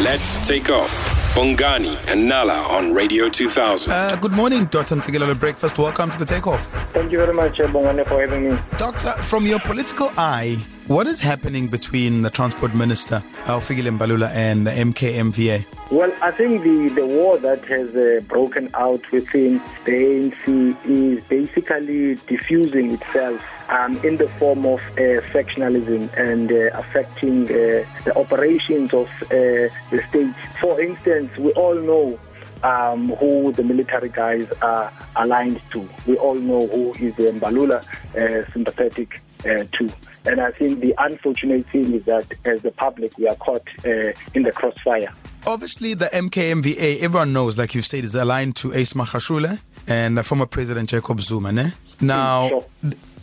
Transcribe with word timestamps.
Let's 0.00 0.46
take 0.46 0.70
off. 0.70 0.92
Bongani 1.34 1.96
and 2.06 2.28
Nala 2.28 2.62
on 2.70 2.94
Radio 2.94 3.28
2000. 3.28 3.92
Uh, 3.92 4.14
good 4.14 4.30
morning, 4.30 4.66
Dr. 4.66 4.94
Ntsikelelo 4.94 5.36
Breakfast. 5.38 5.76
Welcome 5.76 6.08
to 6.10 6.18
the 6.20 6.24
takeoff. 6.24 6.64
Thank 6.92 7.10
you 7.10 7.18
very 7.18 7.34
much, 7.34 7.58
Bongani, 7.58 8.06
for 8.06 8.20
having 8.20 8.48
me. 8.48 8.58
Doctor, 8.76 9.10
from 9.20 9.44
your 9.44 9.58
political 9.58 10.12
eye, 10.16 10.54
what 10.86 11.08
is 11.08 11.20
happening 11.20 11.66
between 11.66 12.22
the 12.22 12.30
Transport 12.30 12.76
Minister, 12.76 13.24
Fikile 13.44 13.98
Mbalula, 13.98 14.30
and 14.34 14.64
the 14.64 14.70
MKMVA? 14.70 15.66
Well, 15.90 16.12
I 16.22 16.30
think 16.30 16.62
the, 16.62 16.90
the 16.90 17.04
war 17.04 17.36
that 17.38 17.64
has 17.64 17.92
uh, 17.96 18.20
broken 18.28 18.70
out 18.74 19.10
within 19.10 19.60
the 19.84 19.92
ANC 19.92 20.76
is 20.86 21.24
basically 21.24 22.14
diffusing 22.28 22.92
itself 22.92 23.57
um, 23.68 23.96
in 24.04 24.16
the 24.16 24.28
form 24.38 24.66
of 24.66 24.80
uh, 24.92 25.20
factionalism 25.32 26.10
and 26.16 26.50
uh, 26.52 26.78
affecting 26.78 27.44
uh, 27.44 27.84
the 28.04 28.12
operations 28.16 28.92
of 28.92 29.08
uh, 29.24 29.68
the 29.90 30.02
state. 30.08 30.34
For 30.60 30.80
instance, 30.80 31.36
we 31.38 31.52
all 31.52 31.74
know 31.74 32.18
um, 32.62 33.08
who 33.16 33.52
the 33.52 33.62
military 33.62 34.08
guys 34.08 34.48
are 34.62 34.92
aligned 35.16 35.60
to. 35.72 35.88
We 36.06 36.16
all 36.16 36.34
know 36.34 36.66
who 36.66 36.92
is 36.94 37.14
the 37.16 37.32
Mbalula 37.32 37.84
uh, 38.16 38.50
sympathetic 38.52 39.20
uh, 39.40 39.64
to. 39.72 39.92
And 40.26 40.40
I 40.40 40.50
think 40.50 40.80
the 40.80 40.94
unfortunate 40.98 41.66
thing 41.70 41.94
is 41.94 42.04
that 42.04 42.26
as 42.44 42.60
the 42.62 42.72
public, 42.72 43.16
we 43.16 43.28
are 43.28 43.36
caught 43.36 43.66
in 43.84 44.42
the 44.42 44.52
crossfire. 44.52 45.12
Obviously, 45.46 45.94
the 45.94 46.06
MKMVA, 46.06 47.00
everyone 47.00 47.32
knows, 47.32 47.56
like 47.56 47.74
you 47.74 47.80
said, 47.80 48.04
is 48.04 48.14
aligned 48.14 48.56
to 48.56 48.74
Ace 48.74 48.92
Magashule 48.92 49.58
and 49.88 50.16
the 50.16 50.22
former 50.22 50.46
President 50.46 50.90
Jacob 50.90 51.20
Zuma. 51.20 51.52
Ne? 51.52 51.72
Now, 52.00 52.48
sure. 52.48 52.66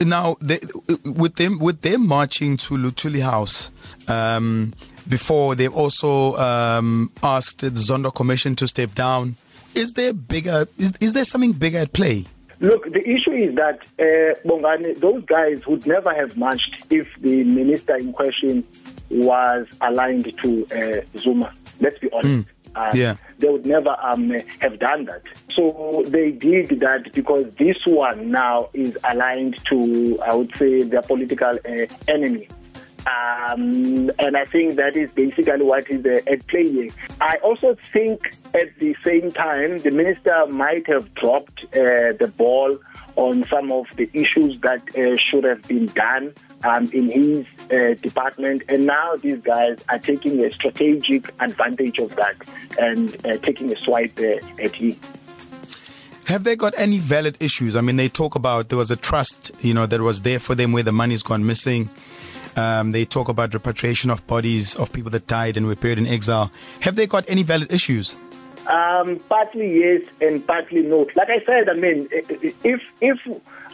now 0.02 0.36
they, 0.42 0.60
with 1.06 1.36
them 1.36 1.60
with 1.60 1.82
them 1.82 2.08
marching 2.08 2.58
to 2.58 2.76
Luthuli 2.76 3.22
House. 3.22 3.72
Um, 4.08 4.74
before 5.08 5.56
they've 5.56 5.74
also 5.74 6.36
um, 6.38 7.12
asked 7.22 7.60
the 7.60 7.70
Zondo 7.70 8.14
Commission 8.14 8.56
to 8.56 8.68
step 8.68 8.94
down. 8.96 9.36
Is 9.76 9.94
there 9.94 10.14
bigger? 10.14 10.68
Is, 10.78 10.94
is 11.00 11.14
there 11.14 11.26
something 11.26 11.52
bigger 11.52 11.80
at 11.80 11.94
play? 11.94 12.26
Look, 12.62 12.86
the 12.90 13.02
issue 13.02 13.32
is 13.32 13.56
that 13.56 13.80
uh, 14.00 14.40
Bongani, 14.48 14.98
those 15.00 15.24
guys 15.26 15.68
would 15.68 15.86
never 15.86 16.14
have 16.14 16.38
marched 16.38 16.86
if 16.90 17.08
the 17.20 17.44
minister 17.44 17.98
in 17.98 18.14
question 18.14 18.66
was 19.10 19.68
aligned 19.82 20.32
to 20.42 20.66
uh, 20.72 21.18
Zuma. 21.18 21.54
Let's 21.82 22.00
be 22.00 22.10
honest. 22.14 22.48
Mm. 22.48 22.55
Uh, 22.76 22.92
yeah. 22.94 23.16
They 23.40 23.50
would 23.50 23.66
never 23.66 23.96
um, 24.02 24.32
have 24.60 24.80
done 24.80 25.06
that. 25.06 25.24
So 25.56 26.04
they 26.08 26.32
did 26.32 26.80
that 26.82 27.14
because 27.14 27.46
this 27.58 27.78
one 27.86 28.32
now 28.32 28.70
is 28.74 28.98
aligned 29.04 29.64
to, 29.66 30.20
I 30.22 30.36
would 30.36 30.56
say, 30.58 30.84
their 30.84 31.02
political 31.02 31.58
uh, 31.66 31.86
enemy. 32.08 32.48
Um, 33.08 34.10
and 34.18 34.36
I 34.36 34.46
think 34.46 34.76
that 34.76 34.98
is 34.98 35.12
basically 35.12 35.62
what 35.62 35.90
is 35.92 36.04
uh, 36.06 36.32
at 36.32 36.48
play 36.48 36.68
here. 36.68 36.90
I 37.22 37.36
also 37.44 37.78
think 37.94 38.36
at 38.56 38.78
the 38.80 38.96
same 39.04 39.30
time, 39.32 39.78
the 39.78 39.92
minister 39.92 40.48
might 40.48 40.88
have 40.88 41.14
dropped 41.14 41.66
uh, 41.66 42.18
the 42.20 42.34
ball 42.36 42.78
on 43.16 43.44
some 43.46 43.72
of 43.72 43.88
the 43.96 44.10
issues 44.14 44.60
that 44.62 44.82
uh, 44.98 45.16
should 45.18 45.44
have 45.44 45.62
been 45.68 45.86
done 45.88 46.34
um, 46.64 46.90
in 46.92 47.10
his 47.10 47.46
uh, 47.72 47.94
department. 48.02 48.64
And 48.68 48.86
now 48.86 49.16
these 49.16 49.40
guys 49.40 49.80
are 49.90 50.00
taking 50.00 50.44
a 50.44 50.52
strategic 50.52 51.34
advantage 51.40 52.00
of 52.00 52.16
that 52.16 52.36
and 52.80 53.16
uh, 53.26 53.38
taking 53.38 53.72
a 53.72 53.80
swipe 53.80 54.18
uh, 54.20 54.64
at 54.64 54.76
him. 54.76 54.98
Have 56.28 56.44
they 56.44 56.56
got 56.56 56.74
any 56.78 56.98
valid 56.98 57.38
issues? 57.40 57.76
I 57.76 57.82
mean, 57.82 57.98
they 57.98 58.10
talk 58.10 58.34
about 58.34 58.70
there 58.70 58.80
was 58.80 58.90
a 58.90 58.96
trust, 58.96 59.52
you 59.60 59.76
know, 59.76 59.86
that 59.86 60.02
was 60.02 60.24
there 60.24 60.40
for 60.40 60.56
them 60.56 60.72
where 60.72 60.82
the 60.82 60.92
money's 60.92 61.22
gone 61.22 61.46
missing. 61.46 61.90
Um, 62.58 62.94
they 62.94 63.06
talk 63.06 63.30
about 63.30 63.54
repatriation 63.54 64.10
of 64.10 64.26
bodies 64.26 64.76
of 64.76 64.92
people 64.92 65.12
that 65.12 65.28
died 65.28 65.56
and 65.58 65.68
were 65.68 65.76
buried 65.76 66.00
in 66.00 66.08
exile. 66.08 66.52
Have 66.80 66.96
they 66.96 67.06
got 67.06 67.26
any 67.30 67.44
valid 67.44 67.72
issues? 67.72 68.16
Um, 68.68 69.20
partly 69.30 69.80
yes 69.80 70.02
and 70.22 70.46
partly 70.46 70.82
no. 70.82 71.08
Like 71.16 71.30
I 71.30 71.44
said, 71.46 71.70
I 71.70 71.74
mean, 71.74 72.08
if 72.12 72.82
if 73.02 73.20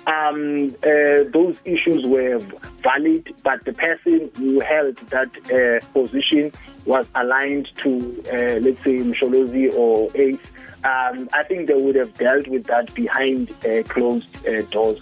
um, 0.08 0.76
uh, 0.84 1.30
those 1.32 1.56
issues 1.64 2.06
were 2.06 2.40
valid, 2.82 3.34
but 3.44 3.64
the 3.66 3.74
person 3.74 4.30
who 4.36 4.60
held 4.60 4.98
that 5.10 5.30
uh, 5.52 5.86
position 5.94 6.52
was 6.86 7.06
aligned 7.16 7.70
to, 7.78 8.24
uh, 8.34 8.60
let's 8.60 8.84
say, 8.84 8.98
Msholozi 8.98 9.74
or 9.76 10.10
Ace, 10.16 10.40
um, 10.84 11.30
I 11.34 11.44
think 11.44 11.68
they 11.68 11.76
would 11.76 11.96
have 11.96 12.14
dealt 12.16 12.48
with 12.48 12.66
that 12.66 12.94
behind 12.94 13.52
uh, 13.66 13.84
closed 13.84 14.48
uh, 14.48 14.64
doors 14.64 15.00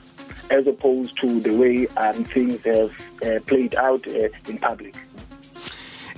as 0.52 0.68
opposed 0.68 1.16
to 1.22 1.40
the 1.40 1.56
way 1.56 1.88
um, 1.98 2.24
things 2.26 2.62
have 2.64 2.92
uh, 3.24 3.40
played 3.46 3.76
out 3.76 4.06
in 4.08 4.58
public. 4.58 4.96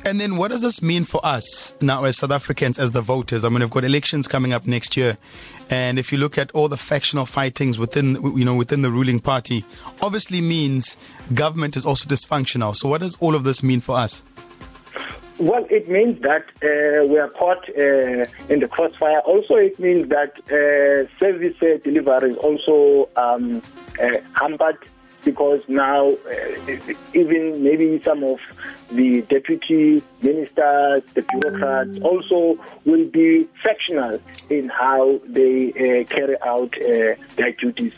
And 0.03 0.19
then, 0.19 0.38
what 0.38 0.50
does 0.50 0.62
this 0.63 0.81
mean 0.81 1.03
for 1.03 1.23
us 1.23 1.75
now 1.79 2.03
as 2.06 2.17
South 2.17 2.31
Africans, 2.31 2.79
as 2.79 2.91
the 2.91 3.01
voters? 3.01 3.45
I 3.45 3.50
mean, 3.50 3.59
we've 3.59 3.69
got 3.69 3.84
elections 3.84 4.28
coming 4.28 4.51
up 4.51 4.66
next 4.66 4.97
year, 4.97 5.16
and 5.69 6.00
if 6.00 6.12
you 6.12 6.17
look 6.17 6.39
at 6.39 6.51
all 6.51 6.67
the 6.67 6.78
factional 6.78 7.28
fightings 7.28 7.78
within, 7.78 8.16
you 8.35 8.44
know, 8.44 8.56
within 8.56 8.81
the 8.81 8.90
ruling 8.90 9.19
party, 9.19 9.63
obviously 10.01 10.41
means 10.41 10.97
government 11.35 11.78
is 11.78 11.85
also 11.85 12.09
dysfunctional. 12.09 12.75
So, 12.75 12.90
what 12.90 13.01
does 13.01 13.16
all 13.19 13.35
of 13.35 13.44
this 13.44 13.61
mean 13.61 13.79
for 13.79 13.95
us? 13.95 14.25
Well, 15.40 15.66
it 15.69 15.88
means 15.88 16.22
that 16.22 16.45
uh, 16.63 17.06
we 17.06 17.17
are 17.19 17.29
caught 17.29 17.69
uh, 17.69 18.25
in 18.51 18.59
the 18.59 18.67
crossfire. 18.67 19.19
Also, 19.19 19.56
it 19.56 19.79
means 19.79 20.09
that 20.09 20.34
uh, 20.51 21.09
service 21.19 21.56
delivery 21.84 22.31
is 22.31 22.38
also 22.38 23.07
um, 23.16 23.61
uh, 24.01 24.17
hampered 24.34 24.78
because 25.24 25.62
now 25.68 26.09
uh, 26.09 26.94
even 27.14 27.64
maybe 27.64 28.02
some 28.04 28.24
of 28.24 28.40
the 28.92 29.22
deputy 29.24 30.02
ministers, 30.22 31.04
the 31.14 31.26
bureaucrats 31.30 32.00
also 32.02 32.59
will 32.86 33.06
be 33.06 33.48
factional 33.64 34.20
in 34.50 34.70
how 34.70 35.20
they 35.28 35.70
uh, 35.72 36.04
carry 36.06 36.36
out 36.42 36.74
uh, 36.82 37.16
their 37.36 37.52
duties. 37.54 37.94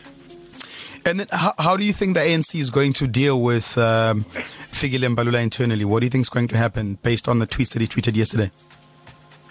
And 1.05 1.19
then 1.19 1.27
how, 1.31 1.53
how, 1.59 1.75
do 1.75 1.83
you 1.83 1.91
think 1.91 2.13
the 2.13 2.21
ANC 2.21 2.57
is 2.57 2.71
going 2.71 2.93
to 2.93 3.07
deal 3.07 3.41
with 3.41 3.77
um, 3.77 4.23
Fikile 4.71 5.13
Mbalula 5.13 5.41
internally? 5.43 5.83
What 5.83 5.99
do 5.99 6.05
you 6.05 6.09
think 6.09 6.21
is 6.21 6.29
going 6.29 6.47
to 6.49 6.57
happen 6.57 6.97
based 7.03 7.27
on 7.27 7.39
the 7.39 7.47
tweets 7.47 7.73
that 7.73 7.81
he 7.81 7.87
tweeted 7.87 8.15
yesterday? 8.15 8.51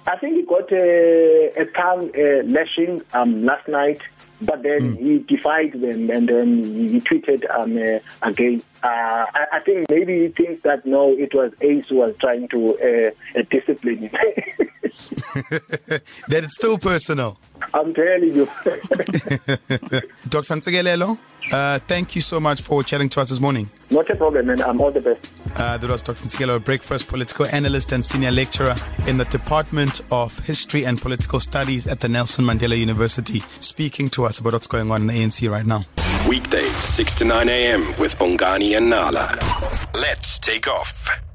I 0.07 0.17
think 0.17 0.37
he 0.37 0.43
got 0.43 0.73
a, 0.73 1.53
a 1.57 1.65
tongue 1.67 2.11
uh, 2.17 2.43
lashing 2.45 3.03
um, 3.13 3.45
last 3.45 3.69
night 3.69 4.01
but 4.45 4.63
then 4.63 4.97
mm. 4.97 4.99
he 4.99 5.19
defied 5.35 5.73
them 5.73 6.11
and 6.11 6.29
then 6.29 6.65
he 6.89 7.01
tweeted 7.01 7.49
um, 7.51 7.77
uh, 7.77 8.01
again. 8.29 8.63
Uh, 8.83 9.27
I, 9.35 9.47
I, 9.53 9.61
think 9.61 9.89
maybe 9.91 10.23
he 10.23 10.29
thinks 10.29 10.63
that 10.65 10.85
no, 10.85 11.13
it 11.13 11.35
was 11.35 11.53
Ace 11.61 11.87
who 11.89 11.97
was 11.97 12.15
trying 12.21 12.49
to 12.49 12.79
uh, 12.79 13.39
uh 13.39 13.43
discipline 13.51 13.99
him. 13.99 14.11
that 16.29 16.45
it's 16.45 16.55
still 16.55 16.79
personal. 16.79 17.39
I'm 17.75 17.95
telling 17.95 18.35
you. 18.35 18.47
Dr. 20.29 20.55
Ntsikelelo, 20.55 21.19
uh, 21.53 21.79
thank 21.81 22.15
you 22.17 22.21
so 22.21 22.41
much 22.41 22.61
for 22.63 22.83
chatting 22.83 23.09
to 23.11 23.21
us 23.21 23.31
this 23.31 23.41
morning. 23.41 23.69
Not 23.91 24.11
a 24.11 24.17
problem, 24.17 24.51
and 24.51 24.61
I'm 24.63 24.81
all 24.81 24.91
the 24.91 25.01
best. 25.01 25.42
Uh, 25.57 25.79
that 25.79 25.89
was 25.89 26.03
Dr. 26.03 26.25
Ntsikelelo, 26.25 26.65
breakfast 26.65 27.09
political 27.09 27.47
analyst 27.47 27.93
and 27.93 28.05
senior 28.05 28.31
lecturer 28.31 28.75
in 29.07 29.17
the 29.17 29.25
Department 29.27 30.03
of 30.11 30.39
History 30.41 30.85
and 30.85 31.01
Political 31.01 31.41
Studies 31.41 31.87
at 31.87 32.01
the 32.01 32.09
Nelson 32.09 32.45
Mandela 32.45 32.79
University, 32.79 33.41
speaking 33.61 34.09
to 34.11 34.25
us 34.25 34.39
about 34.39 34.55
what's 34.55 34.67
going 34.67 34.91
on 34.91 35.03
in 35.03 35.07
the 35.09 35.15
ANC 35.15 35.51
right 35.51 35.67
now. 35.67 35.85
Weekdays, 36.29 36.77
6 36.77 37.15
to 37.17 37.25
9 37.25 37.49
a.m. 37.49 37.87
with 37.99 38.17
Bongani 38.19 38.77
and 38.77 38.91
Nala. 38.91 39.39
Let's 39.95 40.39
take 40.39 40.69
off. 40.69 41.32